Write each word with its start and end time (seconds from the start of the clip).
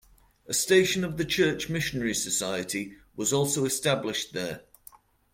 A 0.47 0.53
station 0.55 1.03
of 1.03 1.17
the 1.17 1.23
Church 1.25 1.69
Missionary 1.69 2.15
Society 2.15 2.95
was 3.15 3.31
also 3.31 3.65
established 3.65 4.33
there. 4.33 4.61